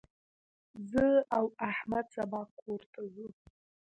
زه 0.91 1.05
او 1.37 1.45
احمد 1.71 2.05
سبا 2.15 2.41
کور 2.59 2.81
ته 2.91 3.01
ځو. 3.13 3.27